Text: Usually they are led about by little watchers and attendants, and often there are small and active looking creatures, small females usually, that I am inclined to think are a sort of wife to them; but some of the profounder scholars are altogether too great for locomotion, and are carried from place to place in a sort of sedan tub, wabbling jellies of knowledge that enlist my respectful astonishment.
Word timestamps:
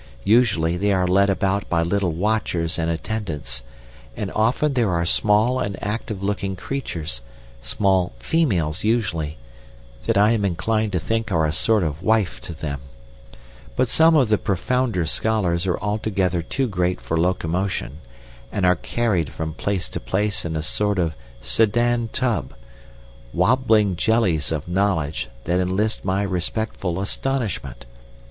Usually 0.25 0.77
they 0.77 0.91
are 0.91 1.05
led 1.05 1.29
about 1.29 1.69
by 1.69 1.83
little 1.83 2.09
watchers 2.11 2.79
and 2.79 2.89
attendants, 2.89 3.61
and 4.17 4.31
often 4.31 4.73
there 4.73 4.89
are 4.89 5.05
small 5.05 5.59
and 5.59 5.77
active 5.79 6.23
looking 6.23 6.55
creatures, 6.55 7.21
small 7.61 8.13
females 8.17 8.83
usually, 8.83 9.37
that 10.07 10.17
I 10.17 10.31
am 10.31 10.43
inclined 10.43 10.91
to 10.93 10.99
think 10.99 11.31
are 11.31 11.45
a 11.45 11.51
sort 11.51 11.83
of 11.83 12.01
wife 12.01 12.41
to 12.45 12.53
them; 12.55 12.81
but 13.75 13.89
some 13.89 14.15
of 14.15 14.29
the 14.29 14.39
profounder 14.39 15.05
scholars 15.05 15.67
are 15.67 15.77
altogether 15.79 16.41
too 16.41 16.67
great 16.67 16.99
for 16.99 17.15
locomotion, 17.15 17.99
and 18.51 18.65
are 18.65 18.75
carried 18.77 19.29
from 19.29 19.53
place 19.53 19.87
to 19.89 19.99
place 19.99 20.45
in 20.45 20.55
a 20.55 20.63
sort 20.63 20.97
of 20.97 21.13
sedan 21.41 22.07
tub, 22.11 22.55
wabbling 23.33 23.95
jellies 23.95 24.51
of 24.51 24.67
knowledge 24.67 25.29
that 25.43 25.59
enlist 25.59 26.03
my 26.03 26.23
respectful 26.23 26.99
astonishment. 26.99 27.85